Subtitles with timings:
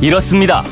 [0.00, 0.62] 이렇습니다.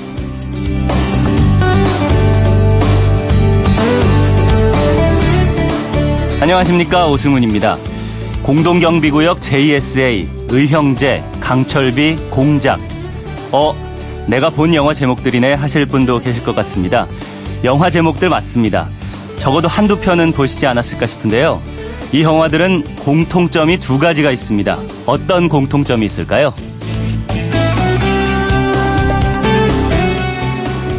[6.41, 7.77] 안녕하십니까 오승훈입니다.
[8.45, 12.79] 공동경비구역 JSA, 의형제, 강철비, 공작.
[13.51, 13.75] 어,
[14.29, 17.09] 내가 본 영화 제목들이네 하실 분도 계실 것 같습니다.
[17.65, 18.89] 영화 제목들 맞습니다.
[19.41, 21.61] 적어도 한두 편은 보시지 않았을까 싶은데요.
[22.13, 24.79] 이 영화들은 공통점이 두 가지가 있습니다.
[25.07, 26.55] 어떤 공통점이 있을까요?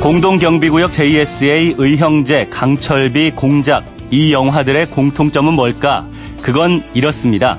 [0.07, 3.83] 공동경비구역 JSA, 의형제, 강철비, 공작.
[4.09, 6.05] 이 영화들의 공통점은 뭘까?
[6.41, 7.57] 그건 이렇습니다.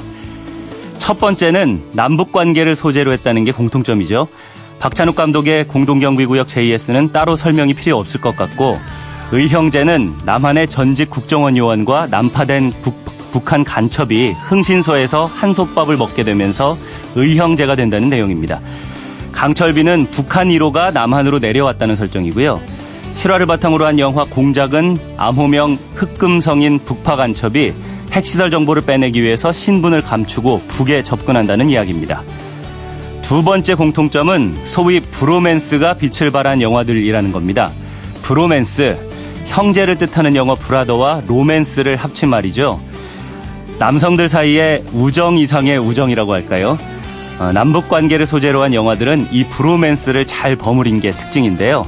[0.97, 4.29] 첫 번째는 남북 관계를 소재로 했다는 게 공통점이죠.
[4.79, 8.79] 박찬욱 감독의 공동경비구역 JS는 따로 설명이 필요 없을 것 같고,
[9.31, 12.95] 의형제는 남한의 전직 국정원 요원과 난파된 북,
[13.31, 16.79] 북한 간첩이 흥신소에서 한솥밥을 먹게 되면서
[17.15, 18.59] 의형제가 된다는 내용입니다.
[19.39, 22.61] 강철비는 북한 1호가 남한으로 내려왔다는 설정이고요.
[23.15, 27.73] 실화를 바탕으로 한 영화 공작은 암호명 흑금성인 북파 간첩이
[28.11, 32.25] 핵시설 정보를 빼내기 위해서 신분을 감추고 북에 접근한다는 이야기입니다.
[33.23, 37.71] 두 번째 공통점은 소위 브로맨스가 빛을 발한 영화들이라는 겁니다.
[38.23, 38.99] 브로맨스,
[39.47, 42.81] 형제를 뜻하는 영어 브라더와 로맨스를 합친 말이죠.
[43.79, 46.77] 남성들 사이에 우정 이상의 우정이라고 할까요?
[47.41, 51.87] 어, 남북 관계를 소재로 한 영화들은 이 브로맨스를 잘 버무린 게 특징인데요.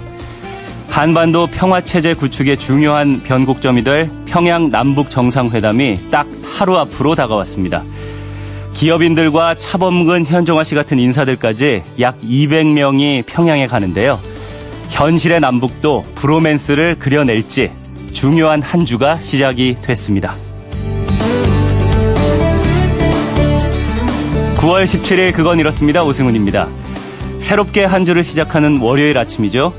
[0.89, 7.85] 한반도 평화체제 구축의 중요한 변곡점이 될 평양 남북 정상회담이 딱 하루 앞으로 다가왔습니다.
[8.75, 14.19] 기업인들과 차범근, 현종화 씨 같은 인사들까지 약 200명이 평양에 가는데요.
[14.91, 17.71] 현실의 남북도 브로맨스를 그려낼지
[18.13, 20.35] 중요한 한 주가 시작이 됐습니다.
[24.61, 26.05] 9월 17일 그건 이렇습니다.
[26.05, 26.69] 오승훈입니다.
[27.41, 29.73] 새롭게 한 주를 시작하는 월요일 아침이죠.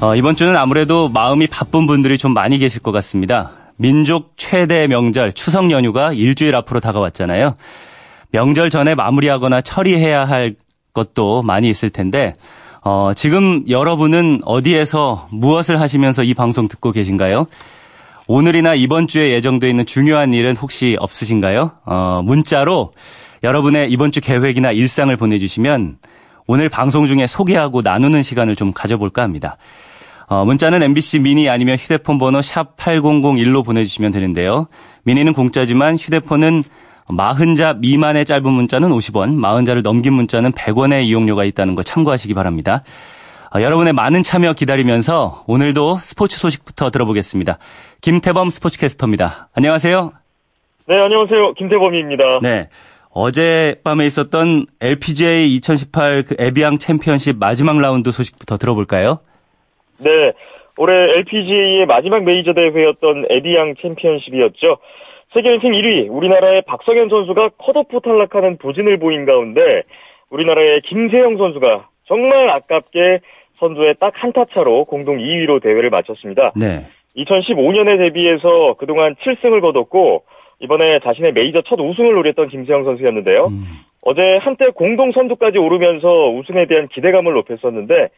[0.00, 3.50] 어, 이번 주는 아무래도 마음이 바쁜 분들이 좀 많이 계실 것 같습니다.
[3.76, 7.56] 민족 최대 명절 추석 연휴가 일주일 앞으로 다가왔잖아요.
[8.30, 10.54] 명절 전에 마무리하거나 처리해야 할
[10.94, 12.32] 것도 많이 있을 텐데
[12.80, 17.46] 어, 지금 여러분은 어디에서 무엇을 하시면서 이 방송 듣고 계신가요?
[18.26, 21.72] 오늘이나 이번 주에 예정되어 있는 중요한 일은 혹시 없으신가요?
[21.84, 22.92] 어, 문자로
[23.44, 25.98] 여러분의 이번 주 계획이나 일상을 보내주시면
[26.46, 29.58] 오늘 방송 중에 소개하고 나누는 시간을 좀 가져볼까 합니다.
[30.26, 34.66] 어, 문자는 MBC 미니 아니면 휴대폰 번호 샵 8001로 보내주시면 되는데요.
[35.04, 36.62] 미니는 공짜지만 휴대폰은
[37.08, 42.82] 40자 미만의 짧은 문자는 50원, 40자를 넘긴 문자는 100원의 이용료가 있다는 거 참고하시기 바랍니다.
[43.54, 47.58] 어, 여러분의 많은 참여 기다리면서 오늘도 스포츠 소식부터 들어보겠습니다.
[48.00, 49.48] 김태범 스포츠캐스터입니다.
[49.54, 50.12] 안녕하세요.
[50.86, 51.52] 네, 안녕하세요.
[51.54, 52.40] 김태범입니다.
[52.42, 52.68] 네.
[53.14, 59.20] 어젯밤에 있었던 LPGA 2018 그 에비앙 챔피언십 마지막 라운드 소식부터 들어볼까요?
[59.98, 60.32] 네.
[60.76, 64.78] 올해 LPGA의 마지막 메이저 대회였던 에비앙 챔피언십이었죠.
[65.32, 69.82] 세계 랭킹 1위 우리나라의 박성현 선수가 컷오프 탈락하는 부진을 보인 가운데
[70.30, 73.20] 우리나라의 김세영 선수가 정말 아깝게
[73.60, 76.52] 선두에 딱 한 타 차로 공동 2위로 대회를 마쳤습니다.
[76.56, 76.86] 네.
[77.16, 80.24] 2015년에 데뷔해서 그동안 7승을 거뒀고
[80.60, 83.46] 이번에 자신의 메이저 첫 우승을 노렸던 김세영 선수였는데요.
[83.46, 83.64] 음.
[84.02, 88.08] 어제 한때 공동 선두까지 오르면서 우승에 대한 기대감을 높였었는데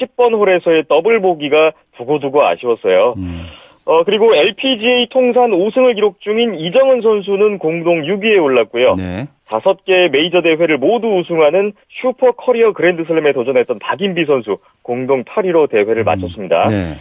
[0.00, 3.14] 10번 홀에서의 더블 보기가 두고두고 아쉬웠어요.
[3.16, 3.46] 음.
[3.84, 8.96] 어, 그리고 LPGA 통산 5승을 기록 중인 이정은 선수는 공동 6위에 올랐고요.
[8.96, 9.28] 네.
[9.48, 16.04] 5개 메이저 대회를 모두 우승하는 슈퍼 커리어 그랜드슬램에 도전했던 박인비 선수 공동 8위로 대회를 음.
[16.04, 16.66] 마쳤습니다.
[16.66, 16.96] 네.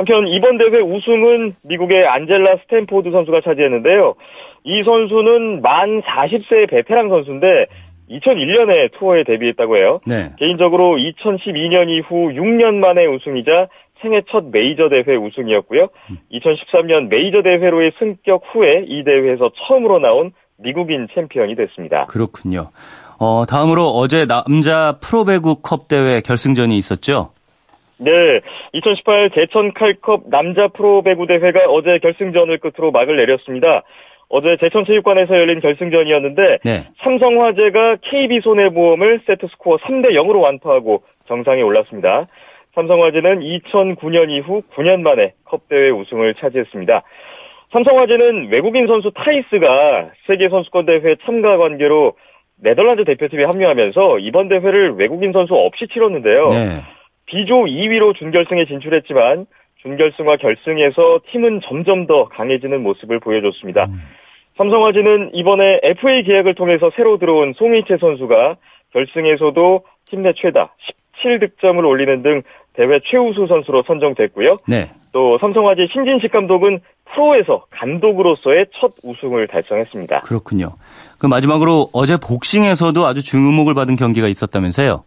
[0.00, 4.14] 한편 이번 대회 우승은 미국의 안젤라 스탠포드 선수가 차지했는데요.
[4.64, 7.66] 이 선수는 만 40세의 베테랑 선수인데
[8.08, 10.00] 2001년에 투어에 데뷔했다고 해요.
[10.06, 10.30] 네.
[10.38, 13.66] 개인적으로 2012년 이후 6년 만에 우승이자
[14.00, 15.88] 생애 첫 메이저 대회 우승이었고요.
[16.32, 22.06] 2013년 메이저 대회로의 승격 후에 이 대회에서 처음으로 나온 미국인 챔피언이 됐습니다.
[22.06, 22.70] 그렇군요.
[23.18, 27.32] 어, 다음으로 어제 남자 프로배구 컵 대회 결승전이 있었죠?
[28.00, 28.40] 네,
[28.72, 33.82] 2018 제천 칼컵 남자 프로 배구 대회가 어제 결승전을 끝으로 막을 내렸습니다.
[34.28, 36.86] 어제 제천체육관에서 열린 결승전이었는데 네.
[37.02, 42.26] 삼성화재가 KB손해보험을 세트스코어 3대 0으로 완파하고 정상에 올랐습니다.
[42.74, 47.02] 삼성화재는 2009년 이후 9년 만에 컵대회 우승을 차지했습니다.
[47.72, 52.14] 삼성화재는 외국인 선수 타이스가 세계선수권대회 참가 관계로
[52.62, 56.48] 네덜란드 대표팀에 합류하면서 이번 대회를 외국인 선수 없이 치렀는데요.
[56.50, 56.66] 네.
[57.30, 59.46] B조 2위로 준결승에 진출했지만
[59.82, 63.84] 준결승과 결승에서 팀은 점점 더 강해지는 모습을 보여줬습니다.
[63.86, 64.02] 음.
[64.58, 68.56] 삼성화재는 이번에 FA 계약을 통해서 새로 들어온 송희채 선수가
[68.92, 70.74] 결승에서도 팀 내 최다
[71.22, 72.42] 17득점을 올리는 등
[72.74, 74.58] 대회 최우수 선수로 선정됐고요.
[74.68, 74.90] 네.
[75.12, 76.80] 또 삼성화재 신진식 감독은
[77.12, 80.20] 프로에서 감독으로서의 첫 우승을 달성했습니다.
[80.20, 80.72] 그렇군요.
[81.18, 85.04] 그 마지막으로 어제 복싱에서도 아주 주목을 받은 경기가 있었다면서요?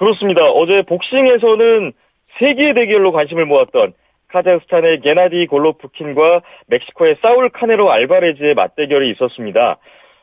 [0.00, 0.46] 그렇습니다.
[0.46, 1.92] 어제 복싱에서는
[2.38, 3.92] 세계 대결로 관심을 모았던
[4.28, 9.76] 카자흐스탄의 게나디 골로프킨과 멕시코의 사울 카네로 알바레즈의 맞대결이 있었습니다.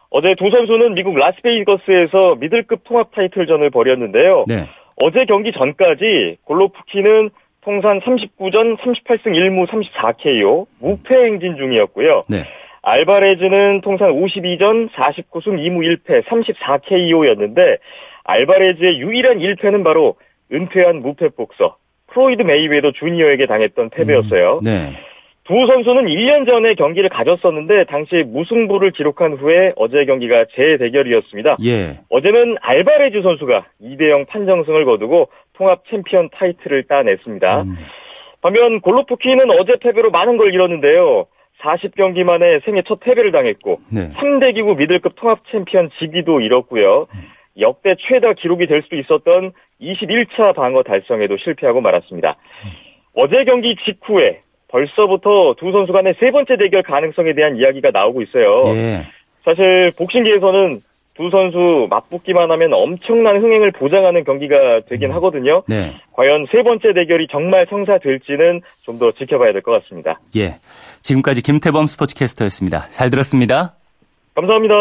[0.10, 4.46] 어제 두 선수는 미국 라스베이거스에서 미들급 통합 타이틀전을 벌였는데요.
[4.48, 4.64] 네.
[4.96, 7.30] 어제 경기 전까지 골로프킨은
[7.62, 12.24] 통산 39전 38승 1무 34KO 무패 행진 중이었고요.
[12.30, 12.46] 네.
[12.82, 17.78] 알바레즈는 통산 52전 49승 2무 1패 34KO였는데
[18.28, 20.16] 알바레즈의 유일한 1패는 바로
[20.52, 21.78] 은퇴한 무패 복서
[22.08, 24.60] 플로이드 메이웨더 주니어에게 당했던 패배였어요.
[24.60, 24.94] 음, 네.
[25.46, 31.58] 두 선수는 1년 전에 경기를 가졌었는데 당시 무승부를 기록한 후에 어제 경기가 재대결이었습니다.
[31.64, 32.00] 예.
[32.10, 37.62] 어제는 알바레즈 선수가 2대 0 판정승을 거두고 통합 챔피언 타이틀을 따냈습니다.
[37.62, 37.78] 음.
[38.42, 41.28] 반면 골로프킨은 어제 패배로 많은 걸 잃었는데요.
[41.62, 44.12] 40경기 만에 생애 첫 패배를 당했고 네.
[44.12, 47.08] 3대 기구 미들급 통합 챔피언 지위도 잃었고요.
[47.60, 49.52] 역대 최다 기록이 될 수도 있었던
[49.82, 52.36] 21차 방어 달성에도 실패하고 말았습니다.
[53.14, 58.64] 어제 경기 직후에 벌써부터 두 선수 간의 세 번째 대결 가능성에 대한 이야기가 나오고 있어요.
[58.76, 59.08] 예.
[59.44, 60.82] 사실 복싱계에서는
[61.16, 65.64] 두 선수 맞붙기만 하면 엄청난 흥행을 보장하는 경기가 되긴 하거든요.
[65.68, 65.96] 네.
[66.14, 70.20] 과연 세 번째 대결이 정말 성사될지는 좀 더 지켜봐야 될 것 같습니다.
[70.36, 70.56] 예.
[71.02, 72.90] 지금까지 김태범 스포츠캐스터였습니다.
[72.90, 73.74] 잘 들었습니다.
[74.36, 74.76] 감사합니다.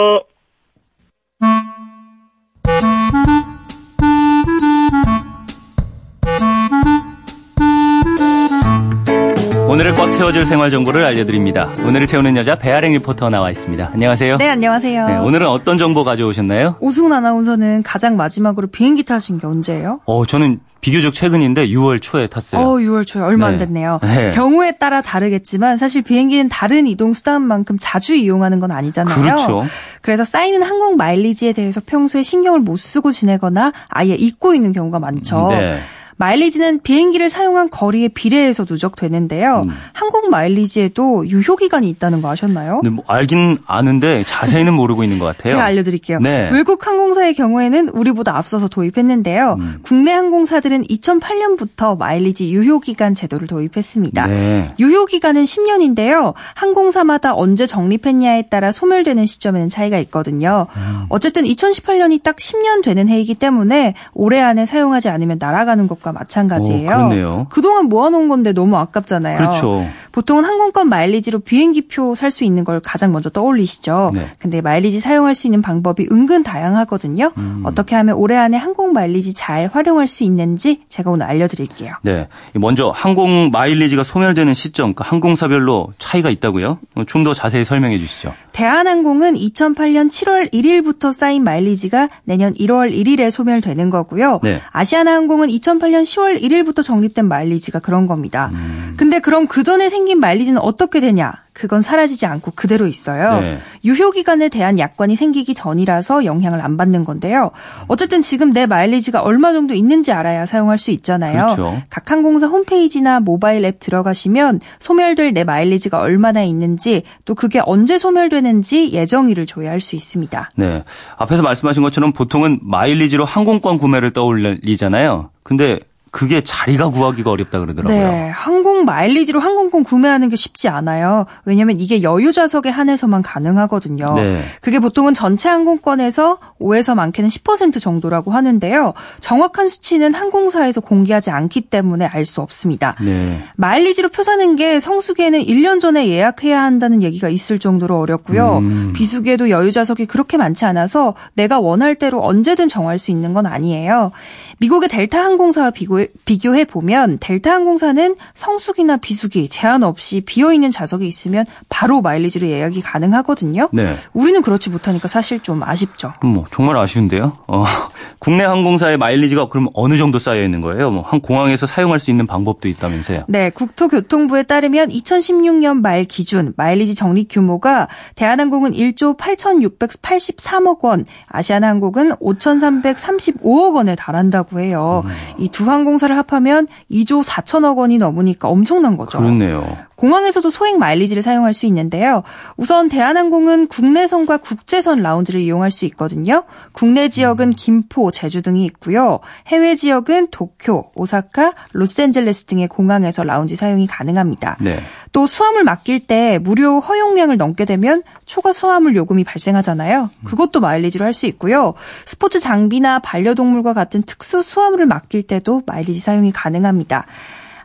[9.76, 11.70] 오늘을 꽉 채워줄 생활 정보를 알려드립니다.
[11.84, 13.90] 오늘을 채우는 여자 배아랭 리포터 나와 있습니다.
[13.92, 14.38] 안녕하세요.
[14.38, 15.06] 네, 안녕하세요.
[15.06, 16.76] 네, 오늘은 어떤 정보 가져오셨나요?
[16.80, 20.00] 오승훈 아나운서는 가장 마지막으로 비행기 타신 게 언제예요?
[20.06, 22.62] 어, 저는 비교적 최근인데 6월 초에 탔어요.
[22.62, 23.66] 어, 6월 초에 얼마 안 네.
[23.66, 23.98] 됐네요.
[24.02, 24.30] 네.
[24.30, 29.14] 경우에 따라 다르겠지만 사실 비행기는 다른 이동 수단만큼 자주 이용하는 건 아니잖아요.
[29.14, 29.62] 그렇죠.
[30.00, 35.48] 그래서 쌓이는 항공 마일리지에 대해서 평소에 신경을 못 쓰고 지내거나 아예 잊고 있는 경우가 많죠.
[35.50, 35.78] 네.
[36.18, 39.66] 마일리지는 비행기를 사용한 거리에 비례해서 누적되는데요.
[39.68, 39.70] 음.
[39.92, 42.80] 항공 마일리지에도 유효 기간이 있다는 거 아셨나요?
[42.80, 45.52] 근데 뭐 알긴 아는데 자세히는 모르고 있는 것 같아요.
[45.52, 46.20] 제가 알려드릴게요.
[46.20, 46.48] 네.
[46.52, 49.56] 외국 항공사의 경우에는 우리보다 앞서서 도입했는데요.
[49.58, 49.78] 음.
[49.82, 54.26] 국내 항공사들은 2008년부터 마일리지 유효 기간 제도를 도입했습니다.
[54.26, 54.74] 네.
[54.78, 56.32] 유효 기간은 10년인데요.
[56.54, 60.66] 항공사마다 언제 적립했냐에 따라 소멸되는 시점에는 차이가 있거든요.
[60.76, 61.06] 음.
[61.10, 66.86] 어쨌든 2018년이 딱 10년 되는 해이기 때문에 올해 안에 사용하지 않으면 날아가는 것과 마찬가지예요.
[66.86, 67.46] 오, 그렇네요.
[67.50, 69.38] 그동안 모아놓은 건데 너무 아깝잖아요.
[69.38, 69.84] 그렇죠.
[70.12, 74.12] 보통은 항공권 마일리지로 비행기표 살 수 있는 걸 가장 먼저 떠올리시죠.
[74.14, 74.26] 네.
[74.38, 77.32] 근데 마일리지 사용할 수 있는 방법이 은근 다양하거든요.
[77.36, 77.62] 음.
[77.64, 81.94] 어떻게 하면 올해 안에 항공 마일리지 잘 활용할 수 있는지 제가 오늘 알려드릴게요.
[82.02, 82.28] 네.
[82.54, 86.78] 먼저 항공 마일리지가 소멸되는 시점, 그 항공사별로 차이가 있다고요?
[87.06, 88.32] 좀 더 자세히 설명해 주시죠.
[88.52, 94.40] 대한항공은 2008년 7월 1일부터 쌓인 마일리지가 내년 1월 1일에 소멸되는 거고요.
[94.42, 94.60] 네.
[94.72, 98.50] 아시아나항공은 2008년 10월 1일부터 적립된 마일리지가 그런 겁니다.
[98.52, 98.94] 음.
[98.96, 101.45] 근데 그럼 그 전에 생긴 마일리지는 어떻게 되냐?
[101.56, 103.40] 그건 사라지지 않고 그대로 있어요.
[103.40, 103.58] 네.
[103.82, 107.50] 유효 기간에 대한 약관이 생기기 전이라서 영향을 안 받는 건데요.
[107.88, 111.46] 어쨌든 지금 내 마일리지가 얼마 정도 있는지 알아야 사용할 수 있잖아요.
[111.46, 111.82] 그렇죠.
[111.88, 118.92] 각 항공사 홈페이지나 모바일 앱 들어가시면 소멸될 내 마일리지가 얼마나 있는지 또 그게 언제 소멸되는지
[118.92, 120.50] 예정일을 조회할 수 있습니다.
[120.56, 120.84] 네.
[121.16, 125.30] 앞에서 말씀하신 것처럼 보통은 마일리지로 항공권 구매를 떠올리잖아요.
[125.42, 125.78] 근데
[126.16, 127.94] 그게 자리가 구하기가 어렵다 그러더라고요.
[127.94, 131.26] 네, 항공 마일리지로 항공권 구매하는 게 쉽지 않아요.
[131.44, 134.14] 왜냐하면 이게 여유 좌석에 한해서만 가능하거든요.
[134.14, 134.42] 네.
[134.62, 138.94] 그게 보통은 전체 항공권에서 5에서 많게는 10% 정도라고 하는데요.
[139.20, 142.96] 정확한 수치는 항공사에서 공개하지 않기 때문에 알 수 없습니다.
[143.02, 143.44] 네.
[143.54, 148.58] 마일리지로 표 사는 게 성수기에는 1년 전에 예약해야 한다는 얘기가 있을 정도로 어렵고요.
[148.58, 148.92] 음.
[148.96, 154.10] 비수기에도 여유 좌석이 그렇게 많지 않아서 내가 원할 대로 언제든 정할 수 있는 건 아니에요.
[154.58, 161.46] 미국의 델타 항공사와 비교해, 보면 델타 항공사는 성수기나 비수기 제한 없이 비어 있는 좌석이 있으면
[161.68, 163.70] 바로 마일리지로 예약이 가능하거든요.
[163.72, 163.94] 네.
[164.12, 166.12] 우리는 그렇지 못하니까 사실 좀 아쉽죠.
[166.20, 167.38] 그럼 뭐 정말 아쉬운데요.
[167.46, 167.64] 어,
[168.18, 170.90] 국내 항공사의 마일리지가 그럼 어느 정도 쌓여 있는 거예요?
[170.90, 173.24] 뭐 한 공항에서 사용할 수 있는 방법도 있다면서요?
[173.28, 183.74] 네, 국토교통부에 따르면 2016년 말 기준 마일리지 적립 규모가 대한항공은 1조 8,683억 원, 아시아나항공은 5,335억
[183.74, 185.02] 원에 달한다고 해요.
[185.38, 189.18] 이두 항공사를 합하면 2조 4천억 원이 넘으니까 엄청난 거죠.
[189.18, 189.76] 그렇네요.
[189.96, 192.22] 공항에서도 소액 마일리지를 사용할 수 있는데요.
[192.56, 196.44] 우선 대한항공은 국내선과 국제선 라운지를 이용할 수 있거든요.
[196.72, 199.20] 국내 지역은 김포, 제주 등이 있고요.
[199.48, 204.58] 해외 지역은 도쿄, 오사카, 로스앤젤레스 등의 공항에서 라운지 사용이 가능합니다.
[204.60, 204.78] 네.
[205.12, 210.10] 또 수화물 맡길 때 무료 허용량을 넘게 되면 초과 수화물 요금이 발생하잖아요.
[210.24, 211.72] 그것도 마일리지로 할 수 있고요.
[212.04, 217.06] 스포츠 장비나 반려동물과 같은 특수 수화물을 맡길 때도 마일리지 사용이 가능합니다.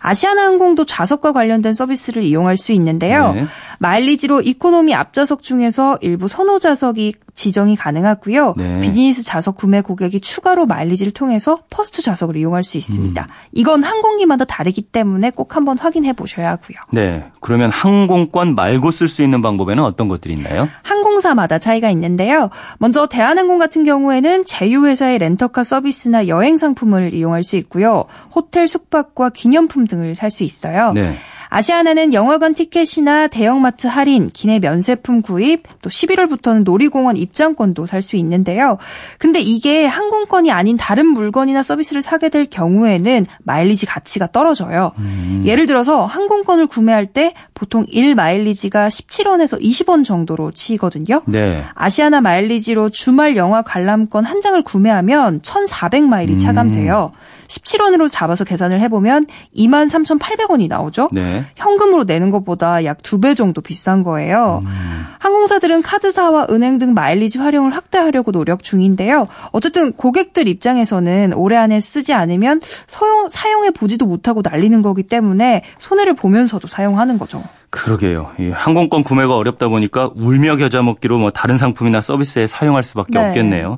[0.01, 3.34] 아시아나항공도 좌석과 관련된 서비스를 이용할 수 있는데요.
[3.34, 3.46] 네.
[3.79, 8.53] 마일리지로 economy 앞좌석 중에서 일부 선호 좌석이 지정이 가능하고요.
[8.57, 8.79] 네.
[8.81, 13.21] 비즈니스 좌석 구매 고객이 추가로 마일리지를 통해서 first 좌석을 이용할 수 있습니다.
[13.21, 13.27] 음.
[13.53, 16.77] 이건 항공기마다 다르기 때문에 꼭 한번 확인해 보셔야 하고요.
[16.91, 17.25] 네.
[17.39, 20.69] 그러면 항공권 말고 쓸 수 있는 방법에는 어떤 것들이 있나요?
[20.83, 22.50] 항공사마다 차이가 있는데요.
[22.77, 28.05] 먼저 대한항공 같은 경우에는 제휴회사의 렌터카 서비스나 여행 상품을 이용할 수 있고요.
[28.36, 30.93] 호텔 숙박과 기념품 등을 살 수 있어요.
[30.93, 31.17] 네.
[31.51, 38.77] 아시아나는 영화관 티켓이나 대형마트 할인, 기내 면세품 구입, 또 11월부터는 놀이공원 입장권도 살 수 있는데요.
[39.20, 44.93] 근데 이게 항공권이 아닌 다른 물건이나 서비스를 사게 될 경우에는 마일리지 가치가 떨어져요.
[44.98, 45.43] 음.
[45.46, 51.22] 예를 들어서 항공권을 구매할 때 보통 1 마일리지가 17원에서 20원 정도로 치거든요.
[51.27, 51.63] 네.
[51.75, 57.12] 아시아나 마일리지로 주말 영화 관람권 한 장을 구매하면 1,400마일이 차감돼요.
[57.13, 57.40] 음.
[57.51, 61.10] 17원으로 잡아서 계산을 해보면 23,800원이 나오죠.
[61.12, 61.46] 네.
[61.55, 64.63] 현금으로 내는 것보다 약 두 배 정도 비싼 거예요.
[64.65, 65.05] 음.
[65.20, 69.27] 항공사들은 카드사와 은행 등 마일리지 활용을 확대하려고 노력 중인데요.
[69.51, 76.13] 어쨌든 고객들 입장에서는 올해 안에 쓰지 않으면 사용, 사용해 보지도 못하고 날리는 거기 때문에 손해를
[76.15, 77.43] 보면서도 사용하는 거죠.
[77.71, 78.31] 그러게요.
[78.37, 83.27] 이 항공권 구매가 어렵다 보니까 울며 겨자 먹기로 뭐 다른 상품이나 서비스에 사용할 수밖에 네.
[83.29, 83.77] 없겠네요.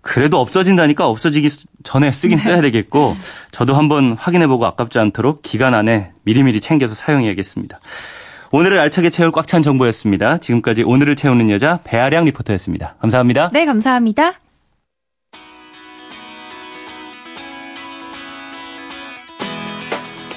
[0.00, 1.48] 그래도 없어진다니까 없어지기
[1.82, 2.44] 전에 쓰긴 네.
[2.44, 3.16] 써야 되겠고
[3.50, 7.80] 저도 한번 확인해보고 아깝지 않도록 기간 안에 미리미리 챙겨서 사용해야겠습니다.
[8.52, 10.38] 오늘을 알차게 채울 꽉 찬 정보였습니다.
[10.38, 12.96] 지금까지 오늘을 채우는 여자 배아량 리포터였습니다.
[13.00, 13.48] 감사합니다.
[13.52, 14.34] 네, 감사합니다.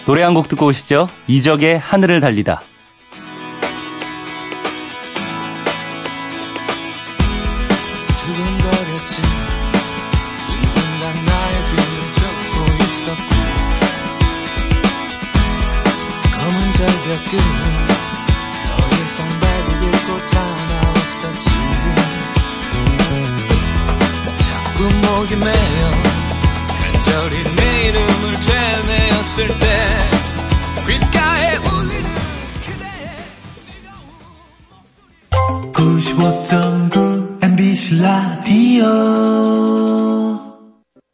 [0.06, 1.08] 노래 한 곡 듣고 오시죠.
[1.28, 2.62] 이적의 하늘을 달리다.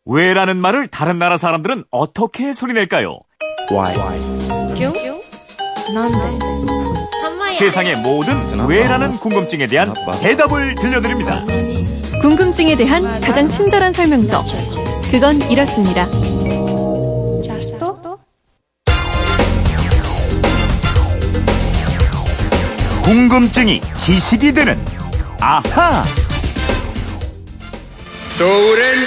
[0.05, 3.19] 왜라는 말을 다른 나라 사람들은 어떻게 소리낼까요?
[3.71, 3.95] Why?
[7.57, 8.35] 세상의 모든
[8.67, 11.43] 왜라는 궁금증에 대한 대답을 들려드립니다.
[12.21, 14.43] 궁금증에 대한 가장 친절한 설명서.
[15.11, 16.05] 그건 이렇습니다.
[23.11, 24.79] 궁금증이 지식이 되는
[25.41, 26.01] 아하.
[28.37, 29.05] 서울엔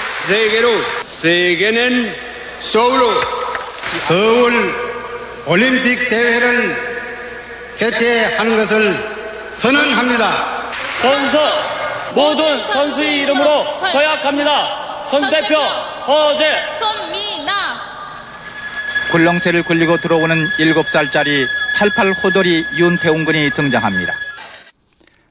[0.00, 0.68] 세계로,
[1.04, 2.14] 세계는
[2.60, 3.20] 서울로.
[4.06, 4.72] 서울
[5.46, 6.76] 올림픽 대회를
[7.78, 9.10] 개최하는 것을
[9.54, 10.62] 선언합니다.
[11.00, 11.40] 선서
[12.14, 15.02] 모든 선수의 이름으로 서약합니다.
[15.06, 17.52] 선대표 허재 손미나
[19.10, 24.12] 굴렁쇠를 굴리고 들어오는 7살짜리 88 호돌이 윤태웅 군이 등장합니다.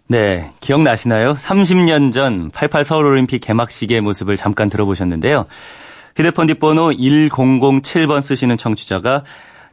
[0.08, 1.34] 네, 기억나시나요?
[1.34, 5.46] 30년 전 88 서울올림픽 개막식의 모습을 잠깐 들어보셨는데요.
[6.18, 9.24] 휴대폰 뒷번호 1007번 쓰시는 청취자가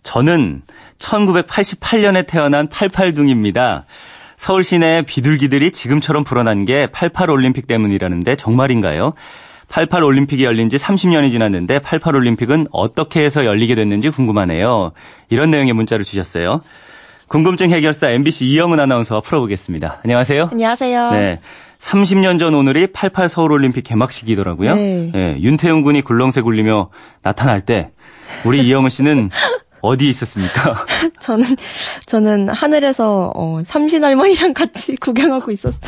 [0.04, 0.62] 저는
[1.00, 3.84] 1988년에 태어난 88둥입니다.
[4.36, 9.14] 서울 시내 비둘기들이 지금처럼 불어난 게 88 올림픽 때문이라는데 정말인가요?
[9.68, 14.92] 88 올림픽이 열린 지 30년이 지났는데 88 올림픽은 어떻게 해서 열리게 됐는지 궁금하네요.
[15.28, 16.60] 이런 내용의 문자를 주셨어요.
[17.28, 20.00] 궁금증 해결사 MBC 이영은 아나운서와 풀어보겠습니다.
[20.02, 20.48] 안녕하세요.
[20.50, 21.10] 안녕하세요.
[21.10, 21.40] 네.
[21.78, 24.74] 30년 전 오늘이 88 서울올림픽 개막식이더라고요.
[24.74, 25.10] 네.
[25.12, 25.36] 네.
[25.40, 26.88] 윤태용 군이 굴렁쇠 굴리며
[27.22, 27.90] 나타날 때
[28.44, 29.30] 우리 이영은 씨는
[29.80, 30.74] 어디에 있었습니까?
[31.20, 31.44] 저는
[32.06, 35.78] 저는 하늘에서 어, 삼신 할머니랑 같이 구경하고 있었어요.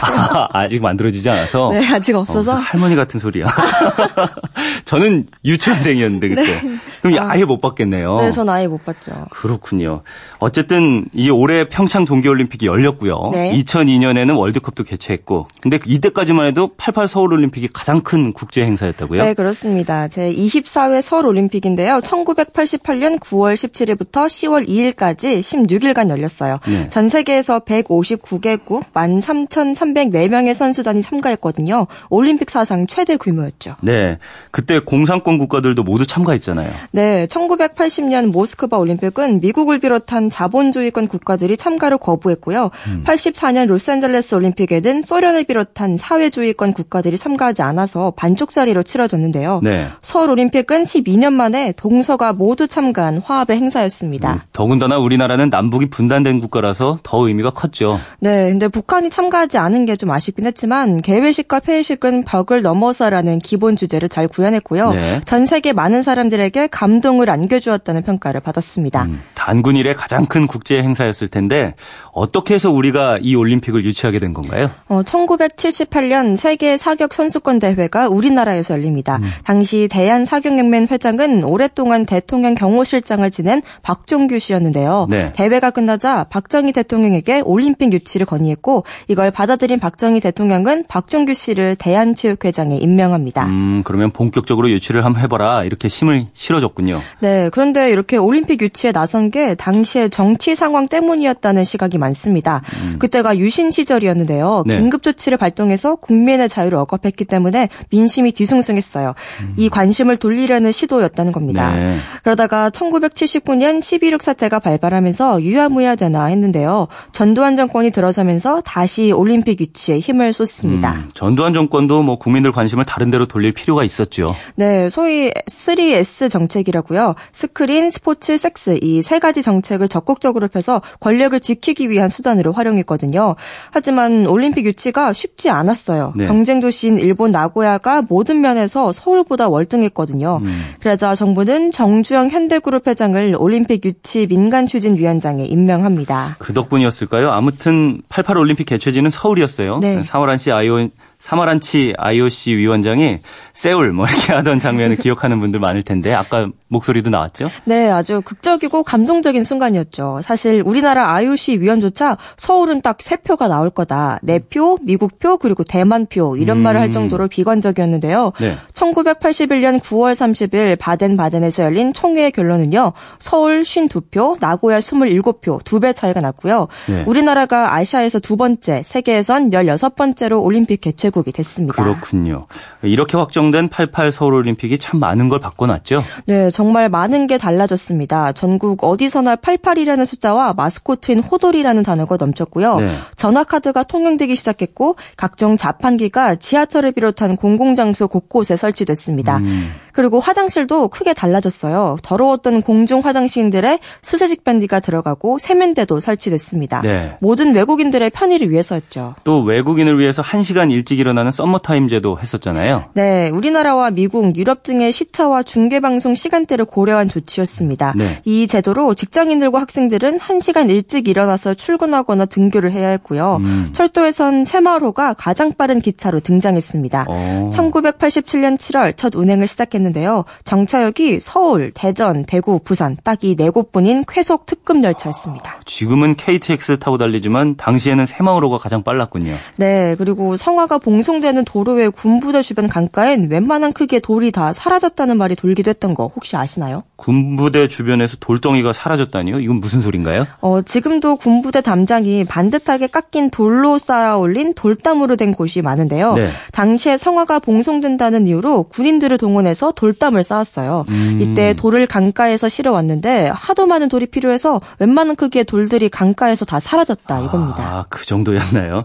[0.53, 1.71] 아, 직 만들어지지 않아서.
[1.73, 2.53] 네, 아직 없어서.
[2.53, 3.47] 어, 할머니 같은 소리야.
[4.85, 6.43] 저는 유치원생이었는데 그때.
[6.43, 6.77] 네.
[7.03, 8.21] 그럼 아, 아예 못 봤겠네요.
[8.21, 9.27] 네, 전 아예 못 봤죠.
[9.31, 10.03] 그렇군요.
[10.39, 13.31] 어쨌든 이 올해 평창 동계올림픽이 열렸고요.
[13.33, 13.53] 네.
[13.59, 19.23] 2002년에는 월드컵도 개최했고, 근데 이때까지만 해도 88 서울올림픽이 가장 큰 국제 행사였다고요?
[19.23, 20.09] 네, 그렇습니다.
[20.09, 22.01] 제 24회 서울올림픽인데요.
[22.01, 26.59] 1988년 9월 17일 27일부터 10월 2일까지 16일간 열렸어요.
[26.67, 26.89] 네.
[26.89, 31.87] 전 세계에서 159개국 13,304명의 선수단이 참가했거든요.
[32.09, 33.77] 올림픽 사상 최대 규모였죠.
[33.83, 34.19] 네.
[34.51, 36.71] 그때 공산권 국가들도 모두 참가했잖아요.
[36.93, 42.71] 네, 1980년 모스크바 올림픽은 미국을 비롯한 자본주의권 국가들이 참가를 거부했고요.
[42.89, 43.05] 음.
[43.07, 49.61] 84년 로스앤젤레스 올림픽에는 소련을 비롯한 사회주의권 국가들이 참가하지 않아서 반쪽짜리로 치러졌는데요.
[49.63, 49.87] 네.
[50.03, 54.33] 서울 올림픽은 12년 만에 동서가 모두 참가한 화합의 행사였습니다.
[54.35, 58.01] 음, 더군다나 우리나라는 남북이 분단된 국가라서 더 의미가 컸죠.
[58.19, 64.09] 네, 근데 북한이 참가하지 않은 게 좀 아쉽긴 했지만 개회식과 폐회식은 벽을 넘어서라는 기본 주제를
[64.09, 64.93] 잘 구현했고요.
[64.93, 65.21] 네.
[65.27, 69.03] 전 세계 많은 사람들에게 감동을 안겨주었다는 평가를 받았습니다.
[69.05, 71.75] 음, 단군 이래 가장 큰 국제 행사였을 텐데
[72.13, 74.71] 어떻게 해서 우리가 이 올림픽을 유치하게 된 건가요?
[74.89, 79.19] 어, 1978년 세계 사격 선수권 대회가 우리나라에서 열립니다.
[79.23, 79.29] 음.
[79.45, 85.07] 당시 대한 사격연맹 회장은 오랫동안 대통령 경호실장을 지낸 박종규 씨였는데요.
[85.09, 85.33] 네.
[85.35, 93.47] 대회가 끝나자 박정희 대통령에게 올림픽 유치를 건의했고 이걸 받아들인 박정희 대통령은 박종규 씨를 대한체육회장에 임명합니다.
[93.47, 97.01] 음, 그러면 본격적으로 유치를 한번 해봐라 이렇게 힘을 실어줬군요.
[97.21, 102.63] 네, 그런데 이렇게 올림픽 유치에 나선 게 당시의 정치 상황 때문이었다는 시각이 많습니다.
[102.99, 104.65] 그때가 유신 시절이었는데요.
[104.67, 104.69] 음.
[104.69, 104.77] 네.
[104.79, 109.15] 긴급 조치를 발동해서 국민의 자유를 억압했기 때문에 민심이 뒤숭숭했어요.
[109.57, 111.71] 이 관심을 돌리려는 시도였다는 겁니다.
[111.71, 111.91] 음.
[111.91, 111.97] 네.
[112.23, 116.89] 그러다가 1979년 12.6 사태가 발발하면서 유야무야 되나 했는데요.
[117.13, 120.93] 전두환 정권이 들어서면서 다시 올림픽 유치에 힘을 쏟습니다.
[120.93, 124.35] 음, 전두환 정권도 뭐 국민들 관심을 다른 데로 돌릴 필요가 있었죠.
[124.57, 127.15] 네, 소위 3S 정책이라고요.
[127.33, 133.35] 스크린, 스포츠, 섹스 이 세 가지 정책을 적극적으로 펴서 권력을 지키기 위한 수단으로 활용했거든요.
[133.73, 136.13] 하지만 올림픽 유치가 쉽지 않았어요.
[136.17, 136.27] 네.
[136.29, 140.41] 경쟁 도시인 일본 나고야가 모든 면에서 서울보다 월등했거든요.
[140.43, 140.63] 음.
[140.81, 146.37] 그러자 정부는 정주영 현대그룹 회장을 올림픽 유치 민간 추진 위원장에 임명합니다.
[146.39, 147.31] 그 덕분이었을까요?
[147.31, 149.79] 아무튼 88 올림픽 개최지는 서울이었어요.
[149.79, 150.03] 네.
[150.03, 150.89] 사마란 씨 아이오
[151.21, 153.19] 사마란치 IOC 위원장이
[153.53, 157.51] 세울 뭐 이렇게 하던 장면을 기억하는 분들 많을 텐데 아까 목소리도 나왔죠?
[157.65, 160.21] 네, 아주 극적이고 감동적인 순간이었죠.
[160.25, 164.19] 사실 우리나라 IOC 위원조차 서울은 딱 세 표가 나올 거다.
[164.23, 166.63] 네 표, 미국 표, 그리고 대만 표 이런 음.
[166.63, 168.33] 말을 할 정도로 비관적이었는데요.
[168.41, 168.57] 네.
[168.75, 172.93] 1981년 9월 30일 바덴바덴에서 열린 총회의 결론은요.
[173.19, 176.69] 서울 52표, 나고야 27표, 두 배 차이가 났고요.
[176.89, 177.05] 네.
[177.07, 181.83] 우리나라가 아시아에서 두 번째, 세계에선 16번째로 올림픽 개최 국이 됐습니다.
[181.83, 182.47] 그렇군요.
[182.83, 186.05] 이렇게 확정된 88 서울올림픽이 참 많은 걸 바꿔놨죠?
[186.27, 188.33] 네, 정말 많은 게 달라졌습니다.
[188.33, 192.81] 전국 어디서나 88이라는 숫자와 마스코트인 호돌이라는 단어가 넘쳤고요.
[192.81, 192.91] 네.
[193.17, 199.39] 전화카드가 통용되기 시작했고 각종 자판기가 지하철을 비롯한 공공장소 곳곳에 설치됐습니다.
[199.39, 199.71] 음.
[199.93, 201.99] 그리고 화장실도 크게 달라졌어요.
[202.03, 206.83] 더러웠던 공중 화장실들에 수세식 밴드가 들어가고 세면대도 설치됐습니다.
[206.83, 207.17] 네.
[207.21, 209.17] 모든 외국인들의 편의를 위해서였죠.
[209.25, 212.85] 또 외국인을 위해서 1시간 일찍 일어나는 썸머타임 제도 했었잖아요.
[212.95, 217.95] 네, 우리나라와 미국, 유럽 등의 시차와 중계방송 시간대를 고려한 조치였습니다.
[217.97, 218.21] 네.
[218.25, 223.39] 이 제도로 직장인들과 학생들은 1시간 일찍 일어나서 출근하거나 등교를 해야 했고요.
[223.41, 223.71] 음.
[223.73, 227.07] 철도에선 새마을호가 가장 빠른 기차로 등장했습니다.
[227.09, 227.51] 어.
[227.53, 230.25] 1987년 7월 첫 운행을 시작했는데 요.
[230.45, 235.61] 정차역이 서울, 대전, 대구, 부산 딱 이 네 곳뿐인 쾌속 특급 열차였습니다.
[235.67, 239.35] 지금은 KTX 타고 달리지만 당시에는 새마을호가 가장 빨랐군요.
[239.57, 245.69] 네, 그리고 성화가 봉송되는 도로의 군부대 주변 강가엔 웬만한 크기의 돌이 다 사라졌다는 말이 돌기도
[245.71, 246.83] 했던 거 혹시 아시나요?
[246.97, 249.41] 군부대 주변에서 돌덩이가 사라졌다니요?
[249.41, 250.27] 이건 무슨 소린가요?
[250.41, 256.15] 어, 지금도 군부대 담장이 반듯하게 깎인 돌로 쌓아 올린 돌담으로 된 곳이 많은데요.
[256.15, 256.29] 네.
[256.53, 260.85] 당시에 성화가 봉송된다는 이유로 군인들을 동원해서 돌담을 쌓았어요.
[260.89, 261.19] 음.
[261.21, 267.21] 이때 돌을 강가에서 실어 왔는데 하도 많은 돌이 필요해서 웬만한 크기의 돌들이 강가에서 다 사라졌다
[267.23, 267.63] 이겁니다.
[267.65, 268.85] 아, 그 정도였나요?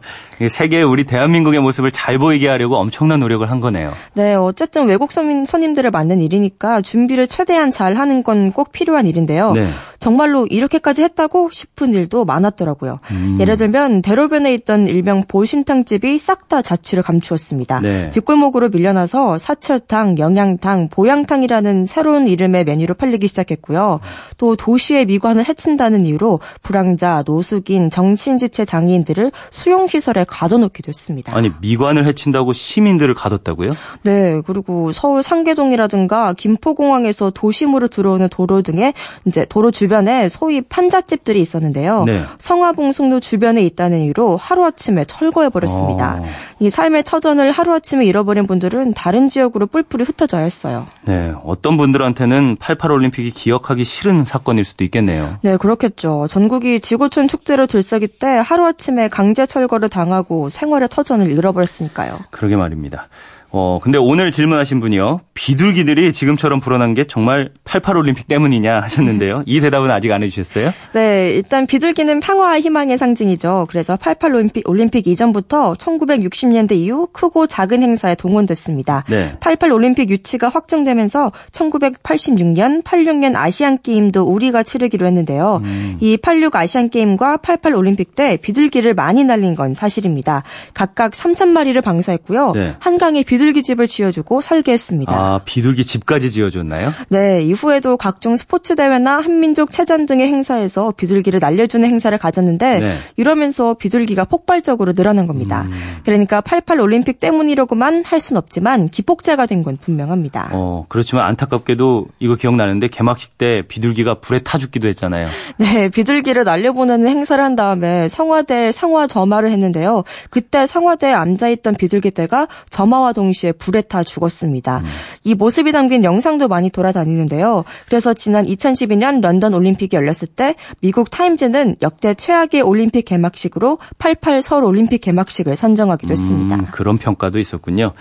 [0.49, 3.93] 세계에 우리 대한민국의 모습을 잘 보이게 하려고 엄청난 노력을 한 거네요.
[4.13, 9.53] 네, 어쨌든 외국 손님, 손님들을 맞는 일이니까 준비를 최대한 잘 하는 건 꼭 필요한 일인데요.
[9.53, 9.67] 네.
[9.99, 12.99] 정말로 이렇게까지 했다고 싶은 일도 많았더라고요.
[13.11, 13.37] 음.
[13.39, 17.81] 예를 들면 대로변에 있던 일명 보신탕집이 싹 다 자취를 감추었습니다.
[17.81, 18.09] 네.
[18.11, 23.99] 뒷골목으로 밀려나서 사철탕, 영양탕, 보양탕이라는 새로운 이름의 메뉴로 팔리기 시작했고요.
[24.37, 31.35] 또 도시의 미관을 해친다는 이유로 불황자, 노숙인, 정신지체 장애인들을 수용시설에 가둬놓기도 했습니다.
[31.35, 33.69] 아니, 미관을 해친다고 시민들을 가뒀다고요?
[34.03, 38.93] 네, 그리고 서울 상계동이라든가 김포공항에서 도심으로 들어오는 도로 등의
[39.25, 42.03] 이제 도로 주변에 소위 판잣집들이 있었는데요.
[42.05, 42.21] 네.
[42.37, 46.19] 성화봉송로 주변에 있다는 이유로 하루아침에 철거해 버렸습니다.
[46.21, 46.25] 어.
[46.59, 50.64] 이 삶의 터전을 하루아침에 잃어버린 분들은 다른 지역으로 뿔뿔이 흩어져야 했어요.
[50.65, 50.87] 했어요.
[51.03, 55.37] 네, 어떤 분들한테는 88 올림픽이 기억하기 싫은 사건일 수도 있겠네요.
[55.41, 56.27] 네, 그렇겠죠.
[56.29, 62.17] 전국이 지구촌 축제를 들썩일 때 하루아침에 강제 철거를 당하고 생활의 터전을 잃어버렸으니까요.
[62.31, 63.07] 그러게 말입니다.
[63.51, 65.21] 어, 근데 오늘 질문하신 분이요.
[65.33, 69.43] 비둘기들이 지금처럼 불어난 게 정말 88 올림픽 때문이냐 하셨는데요.
[69.45, 70.71] 이 대답은 아직 안 해주셨어요?
[70.93, 73.67] 네, 일단 비둘기는 평화와 희망의 상징이죠.
[73.69, 79.03] 그래서 88 올림픽, 올림픽 이전부터 1960년대 이후 크고 작은 행사에 동원됐습니다.
[79.09, 79.33] 네.
[79.39, 85.61] 88 올림픽 유치가 확정되면서 1986년, 86년 아시안 게임도 우리가 치르기로 했는데요.
[85.63, 85.97] 음.
[86.01, 90.43] 이86 아시안 게임과 88 올림픽 때 비둘기를 많이 날린 건 사실입니다.
[90.73, 92.51] 각각 3천 마리를 방사했고요.
[92.53, 92.75] 네.
[92.79, 95.13] 한강에 비 둘기 집을 지어주고 설계했습니다.
[95.15, 96.93] 아, 비둘기 집까지 지어줬나요?
[97.09, 102.95] 네, 이후에도 각종 스포츠 대회나 한민족 체전 등의 행사에서 비둘기를 날려주는 행사를 가졌는데 네.
[103.17, 105.63] 이러면서 비둘기가 폭발적으로 늘어난 겁니다.
[105.63, 105.71] 음.
[106.03, 110.49] 그러니까 88 올림픽 때문이라고만 할 순 없지만 기폭제가 된 건 분명합니다.
[110.53, 115.27] 어, 그렇지만 안타깝게도 이거 기억나는데 개막식 때 비둘기가 불에 타 죽기도 했잖아요.
[115.57, 120.03] 네, 비둘기를 날려보내는 행사를 한 다음에 성화대 상화 점화를 했는데요.
[120.29, 124.81] 그때 성화대에 앉아 있던 비둘기 떼가 점화와 동 시에 불에 타 죽었습니다.
[125.23, 127.63] 이 모습이 담긴 영상도 많이 돌아다니는데요.
[127.87, 134.63] 그래서 지난 2012년 런던 올림픽이 열렸을 때 미국 타임즈는 역대 최악의 올림픽 개막식으로 88 서울
[134.63, 136.55] 올림픽 개막식을 선정하기도 했습니다.
[136.55, 137.91] 음, 그런 평가도 있었군요.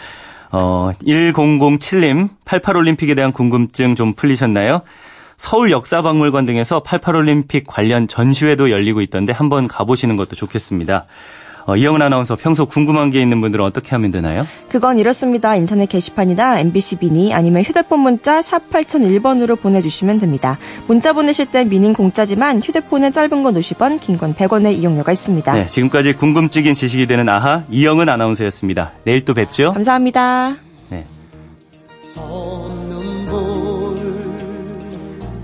[0.53, 4.83] 어, 1007님, 88 올림픽에 대한 궁금증 좀 풀리셨나요?
[5.37, 11.07] 서울 역사박물관 등에서 88 올림픽 관련 전시회도 열리고 있던데 한번 가보시는 것도 좋겠습니다.
[11.67, 14.47] 어, 이영은 아나운서 평소 궁금한 게 있는 분들은 어떻게 하면 되나요?
[14.69, 15.55] 그건 이렇습니다.
[15.57, 20.59] 인터넷 게시판이나 MBC 미니 아니면 휴대폰 문자 샵 8001번으로 보내주시면 됩니다.
[20.87, 25.53] 문자 보내실 땐 미닌 공짜지만 휴대폰은 짧은 건 50원, 긴 건 100원의 이용료가 있습니다.
[25.55, 28.93] 네, 지금까지 궁금증인 지식이 되는 아하 이영은 아나운서였습니다.
[29.05, 29.73] 내일 또 뵙죠.
[29.73, 30.55] 감사합니다.
[30.91, 31.05] 네.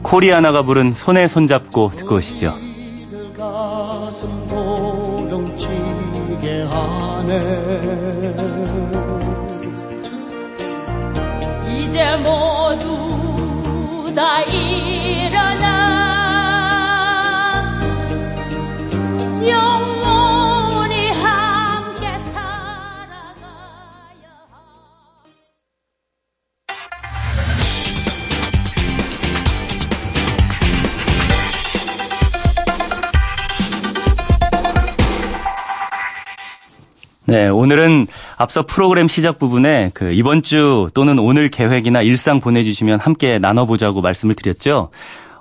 [0.02, 2.69] 코리아나가 부른 손에 손잡고 듣고 오시죠.
[11.68, 15.70] 이제 모두 다 일어나.
[19.46, 19.99] 영
[37.30, 43.38] 네, 오늘은 앞서 프로그램 시작 부분에 그 이번 주 또는 오늘 계획이나 일상 보내주시면 함께
[43.38, 44.90] 나눠보자고 말씀을 드렸죠.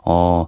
[0.05, 0.45] 어,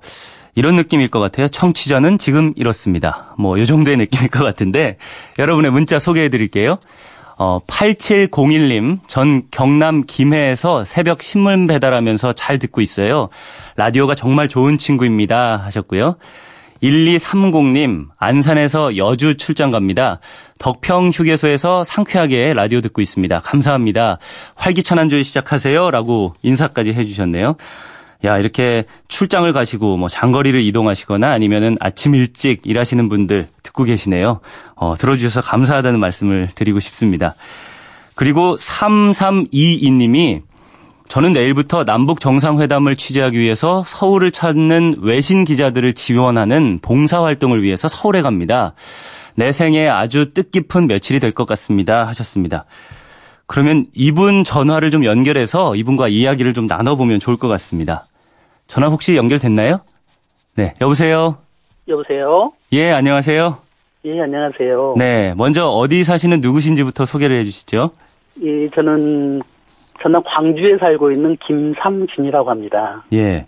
[0.53, 1.47] 이런 느낌일 것 같아요.
[1.47, 3.33] 청취자는 지금 이렇습니다.
[3.39, 4.97] 뭐, 요 정도의 느낌일 것 같은데,
[5.39, 6.77] 여러분의 문자 소개해 드릴게요.
[7.39, 13.29] 어, 8701님, 전 경남 김해에서 새벽 신문 배달하면서 잘 듣고 있어요.
[13.77, 15.57] 라디오가 정말 좋은 친구입니다.
[15.57, 16.17] 하셨고요.
[16.81, 20.19] 1230님, 안산에서 여주 출장 갑니다.
[20.57, 23.39] 덕평 휴게소에서 상쾌하게 라디오 듣고 있습니다.
[23.39, 24.17] 감사합니다.
[24.55, 25.91] 활기찬 한 주 시작하세요.
[25.91, 27.55] 라고 인사까지 해주셨네요.
[28.23, 34.39] 야, 이렇게 출장을 가시고 뭐 장거리를 이동하시거나 아니면은 아침 일찍 일하시는 분들 듣고 계시네요.
[34.75, 37.35] 어, 들어주셔서 감사하다는 말씀을 드리고 싶습니다.
[38.15, 40.43] 그리고 3322님이
[41.11, 48.75] 저는 내일부터 남북 정상회담을 취재하기 위해서 서울을 찾는 외신 기자들을 지원하는 봉사활동을 위해서 서울에 갑니다.
[49.35, 52.07] 내 생에 아주 뜻깊은 며칠이 될 것 같습니다.
[52.07, 52.63] 하셨습니다.
[53.45, 58.05] 그러면 이분 전화를 좀 연결해서 이분과 이야기를 좀 나눠보면 좋을 것 같습니다.
[58.67, 59.81] 전화 혹시 연결됐나요?
[60.55, 61.39] 네, 여보세요?
[61.89, 62.53] 여보세요?
[62.71, 63.57] 예, 안녕하세요?
[64.05, 64.95] 예, 안녕하세요.
[64.97, 67.91] 네, 먼저 어디 사시는 누구신지부터 소개를 해주시죠.
[68.43, 69.41] 예, 저는
[70.01, 73.03] 전남 광주에 살고 있는 김삼진이라고 합니다.
[73.13, 73.45] 예,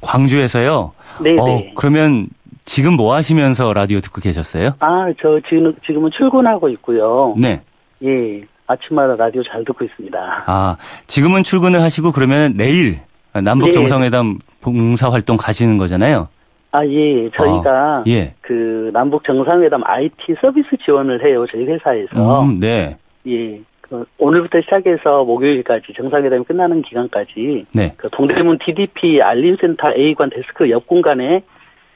[0.00, 0.92] 광주에서요?
[1.22, 1.40] 네네.
[1.40, 2.28] 어, 그러면
[2.64, 4.70] 지금 뭐 하시면서 라디오 듣고 계셨어요?
[4.80, 7.34] 아, 저 지금, 지금은 출근하고 있고요.
[7.38, 7.60] 네.
[8.04, 10.44] 예, 아침마다 라디오 잘 듣고 있습니다.
[10.46, 13.00] 아, 지금은 출근을 하시고 그러면 내일
[13.32, 13.72] 남북 네.
[13.72, 16.28] 정상회담 봉사 활동 가시는 거잖아요?
[16.72, 18.34] 아, 예, 저희가 아, 예.
[18.40, 22.42] 그 남북 정상회담 IT 서비스 지원을 해요, 저희 회사에서.
[22.42, 22.96] 음, 네.
[23.26, 23.60] 예.
[23.90, 27.92] 그 오늘부터 시작해서 목요일까지 정상회담이 끝나는 기간까지 네.
[27.96, 31.42] 그 동대문 DDP 알림센터 A관 데스크 옆 공간에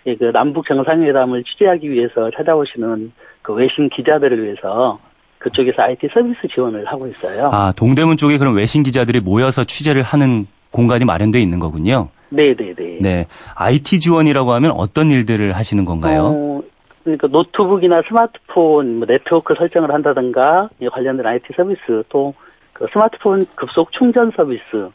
[0.06, 4.98] 예, 그 남북 정상회담을 취재하기 위해서 찾아오시는 그 외신 기자들을 위해서
[5.38, 7.48] 그쪽에서 IT 서비스 지원을 하고 있어요.
[7.52, 12.08] 아, 동대문 쪽에 그럼 외신 기자들이 모여서 취재를 하는 공간이 마련되어 있는 거군요.
[12.30, 12.98] 네네네.
[13.00, 13.26] 네.
[13.54, 16.24] IT 지원이라고 하면 어떤 일들을 하시는 건가요?
[16.24, 16.62] 어,
[17.04, 22.34] 그러니까 노트북이나 스마트폰 뭐 네트워크 설정을 한다든가 이 관련된 IT 서비스 또
[22.74, 24.90] 그 스마트폰 급속 충전 서비스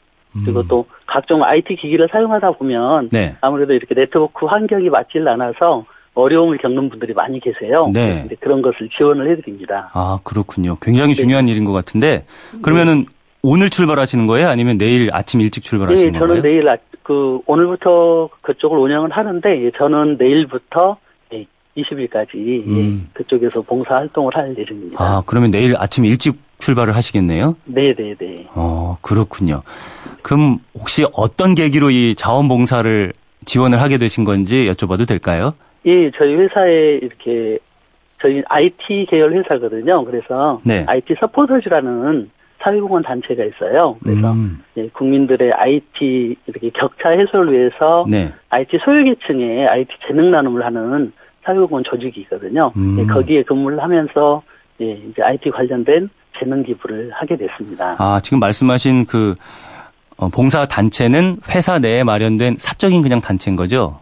[0.46, 3.36] 그리고 또 각종 IT 기기를 사용하다 보면 네.
[3.42, 7.90] 아무래도 이렇게 네트워크 환경이 맞질 않아서 어려움을 겪는 분들이 많이 계세요.
[7.94, 8.28] 네.
[8.42, 9.90] 그런 것을 지원을 해드립니다.
[9.94, 10.76] 아, 그렇군요.
[10.82, 12.26] 굉장히 중요한 일인 것 같은데
[12.62, 13.06] 그러면은
[13.42, 14.50] 오늘 출발하시는 거예요?
[14.50, 16.42] 아니면 내일 아침 일찍 예, 출발하시는 저는 건가요?
[16.42, 21.09] 내일 아- 그 오늘부터 그쪽을 운영을 하는데 예, 저는 내일부터 예,
[21.78, 22.36] 20일까지
[22.68, 23.10] 음.
[23.14, 25.04] 그쪽에서 봉사 활동을 할 예정입니다.
[25.04, 27.56] 아, 그러면 내일 아침 일찍 출발을 하시겠네요?
[27.66, 28.48] 네, 네, 네.
[28.54, 29.62] 어, 그렇군요.
[30.22, 33.14] 그럼 혹시 어떤 계기로 이 자원봉사를
[33.46, 35.50] 지원을 하게 되신 건지 여쭤봐도 될까요?
[35.86, 37.58] 예, 저희 회사에 이렇게
[38.22, 40.04] 저희 IT 계열 회사거든요.
[40.04, 40.84] 그래서 네.
[40.86, 42.30] IT 서포터즈라는
[42.62, 43.98] 사회공헌 단체가 있어요.
[44.04, 48.34] 그래서 음, 예, 국민들의 IT 이렇게 격차 해소를 위해서 네.
[48.50, 52.72] IT 소외계층의 IT 재능 나눔을 하는 사회공헌 조직이 있거든요.
[52.76, 52.98] 음.
[53.00, 54.42] 예, 거기에 근무를 하면서
[54.82, 57.96] 예, 이제 IT 관련된 재능 기부를 하게 됐습니다.
[57.98, 59.36] 아, 지금 말씀하신 그
[60.18, 64.00] 어, 봉사 단체는 회사 내에 마련된 사적인 그냥 단체인 거죠?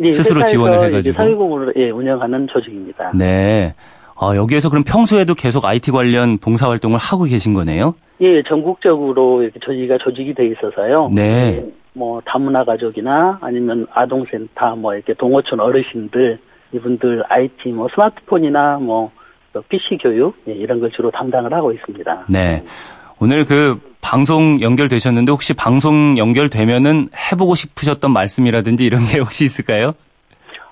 [0.00, 1.16] 예, 스스로 지원을 해가지고.
[1.16, 3.12] 사회공헌을 예, 운영하는 조직입니다.
[3.14, 3.74] 네.
[4.16, 7.94] 아, 여기에서 그럼 평소에도 계속 IT 관련 봉사 활동을 하고 계신 거네요?
[8.20, 11.10] 예, 전국적으로 이렇게 저희가 조직이 돼 있어서요.
[11.14, 11.64] 네.
[11.92, 16.38] 뭐 다문화 가족이나 아니면 아동센터 뭐 이렇게 동어촌 어르신들
[16.72, 19.10] 이분들 IT 뭐 스마트폰이나 뭐
[19.68, 22.26] PC 교육 예, 이런 걸 주로 담당을 하고 있습니다.
[22.28, 22.64] 네.
[23.20, 29.92] 오늘 그 방송 연결되셨는데 혹시 방송 연결되면은 해보고 싶으셨던 말씀이라든지 이런 게 혹시 있을까요?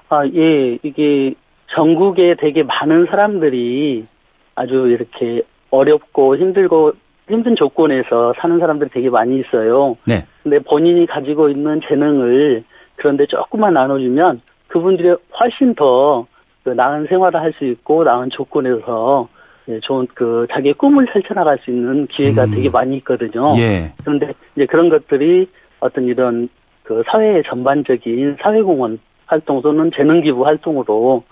[0.09, 1.35] 아, 예, 이게
[1.75, 4.07] 전국에 되게 많은 사람들이
[4.55, 6.93] 아주 이렇게 어렵고 힘들고
[7.29, 9.97] 힘든 조건에서 사는 사람들이 되게 많이 있어요.
[10.07, 10.25] 네.
[10.43, 12.65] 근데 본인이 가지고 있는 재능을
[12.97, 16.27] 그런데 조금만 나눠주면 그분들이 훨씬 더
[16.69, 19.27] 그 나은 생활을 할 수 있고 나은 조건에서
[19.69, 22.51] 예, 좋은 그 자기의 꿈을 펼쳐나갈 수 있는 기회가 음.
[22.51, 23.55] 되게 많이 있거든요.
[23.59, 23.93] 예.
[24.03, 25.49] 그런데 이제 그런 것들이
[25.81, 26.49] 어떤 이런
[26.83, 31.23] 그 사회 전반적인 사회공헌 활동 또는 재능기부 활동으로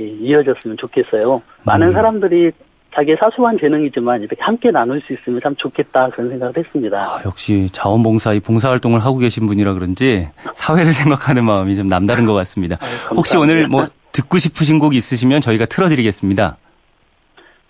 [0.00, 1.42] 예, 이어졌으면 좋겠어요.
[1.64, 1.92] 많은 음.
[1.92, 2.52] 사람들이
[2.96, 6.98] 자기의 사소한 재능이지만 이렇게 함께 나눌 수 있으면 참 좋겠다 그런 생각을 했습니다.
[6.98, 12.32] 아, 역시 자원봉사, 이 봉사활동을 하고 계신 분이라 그런지 사회를 생각하는 마음이 좀 남다른 것
[12.32, 12.76] 같습니다.
[13.14, 16.56] 혹시 오늘 뭐 듣고 싶으신 곡 있으시면 저희가 틀어드리겠습니다.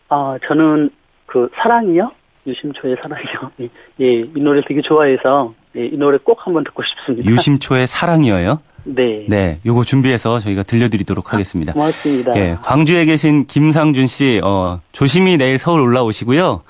[0.09, 0.91] 아, 저는
[1.27, 2.13] 그 사랑이요?
[2.47, 3.51] 유심초의 사랑이요.
[3.63, 3.69] 예,
[4.01, 7.29] 예, 이 노래 되게 좋아해서 예, 이 노래 꼭 한번 듣고 싶습니다.
[7.29, 8.61] 유심초의 사랑이어요.
[8.85, 9.25] 네.
[9.29, 11.73] 네, 요거 준비해서 저희가 들려드리도록 하겠습니다.
[11.73, 12.37] 고맙습니다.
[12.37, 16.63] 예, 광주에 계신 김상준 씨, 어, 조심히 내일 서울 올라오시고요.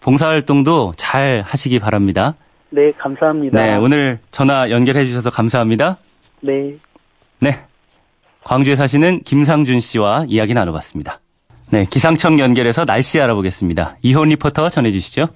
[0.00, 2.34] 봉사활동도 잘 하시기 바랍니다.
[2.70, 3.60] 네, 감사합니다.
[3.60, 5.98] 네, 오늘 전화 연결해 주셔서 감사합니다.
[6.40, 6.76] 네.
[7.40, 7.64] 네.
[8.44, 11.20] 광주에 사시는 김상준 씨와 이야기 나눠봤습니다.
[11.70, 13.96] 네, 기상청 연결해서 날씨 알아보겠습니다.
[14.02, 15.28] 이혼 리포터 전해주시죠.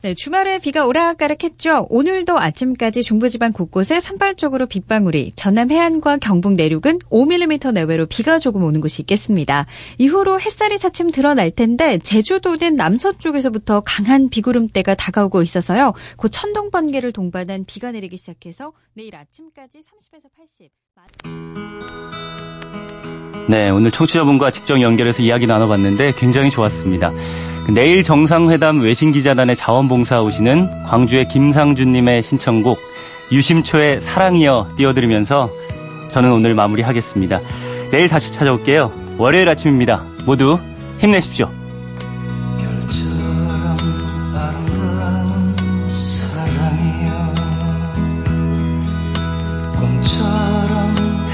[0.00, 1.88] 네, 주말에 비가 오락가락했죠.
[1.90, 8.80] 오늘도 아침까지 중부지방 곳곳에 산발적으로 빗방울이, 전남 해안과 경북 내륙은 5mm 내외로 비가 조금 오는
[8.80, 9.66] 곳이 있겠습니다.
[9.98, 15.94] 이후로 햇살이 차츰 드러날 텐데 제주도는 남서쪽에서부터 강한 비구름대가 다가오고 있어서요.
[16.16, 20.70] 곧 천둥 번개를 동반한 비가 내리기 시작해서 내일 아침까지 30에서 80.
[23.48, 27.10] 네, 오늘 청취자분과 직접 연결해서 이야기 나눠봤는데 굉장히 좋았습니다.
[27.74, 32.80] 내일 정상회담 외신기자단의 자원봉사 오시는 광주의 김상준님의 신청곡
[33.30, 35.50] 유심초의 사랑이여 띄워드리면서
[36.08, 37.40] 저는 오늘 마무리하겠습니다.
[37.90, 39.16] 내일 다시 찾아올게요.
[39.18, 40.02] 월요일 아침입니다.
[40.24, 40.58] 모두
[40.98, 41.50] 힘내십시오.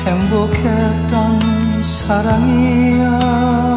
[0.04, 1.40] 행복했던
[1.82, 3.73] 사랑이여